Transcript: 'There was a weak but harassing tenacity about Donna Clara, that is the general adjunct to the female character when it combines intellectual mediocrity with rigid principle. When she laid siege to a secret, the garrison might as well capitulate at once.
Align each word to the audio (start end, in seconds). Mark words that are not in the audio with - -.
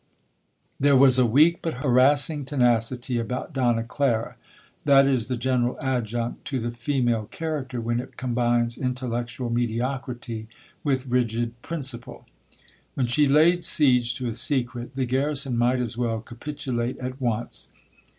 'There 0.79 0.97
was 0.97 1.19
a 1.19 1.27
weak 1.27 1.59
but 1.61 1.75
harassing 1.85 2.43
tenacity 2.43 3.19
about 3.19 3.53
Donna 3.53 3.83
Clara, 3.83 4.35
that 4.83 5.05
is 5.05 5.27
the 5.27 5.37
general 5.37 5.77
adjunct 5.79 6.43
to 6.45 6.59
the 6.59 6.71
female 6.71 7.25
character 7.25 7.79
when 7.79 7.99
it 7.99 8.17
combines 8.17 8.79
intellectual 8.79 9.51
mediocrity 9.51 10.47
with 10.83 11.05
rigid 11.05 11.61
principle. 11.61 12.25
When 12.95 13.05
she 13.05 13.27
laid 13.27 13.63
siege 13.63 14.15
to 14.15 14.27
a 14.27 14.33
secret, 14.33 14.95
the 14.95 15.05
garrison 15.05 15.55
might 15.55 15.79
as 15.79 15.99
well 15.99 16.19
capitulate 16.21 16.97
at 16.97 17.21
once. 17.21 17.67